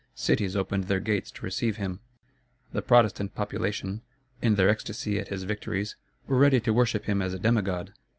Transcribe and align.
Cities 0.15 0.55
opened 0.55 0.85
their 0.85 0.99
gates 0.99 1.29
to 1.29 1.45
receive 1.45 1.77
him. 1.77 1.99
The 2.73 2.81
Protestant 2.81 3.35
population, 3.35 4.01
in 4.41 4.55
their 4.55 4.67
ecstacy 4.67 5.19
at 5.19 5.27
his 5.27 5.43
victories, 5.43 5.95
were 6.25 6.39
ready 6.39 6.59
to 6.61 6.73
worship 6.73 7.05
him 7.05 7.21
as 7.21 7.35
a 7.35 7.39
demigod. 7.39 7.93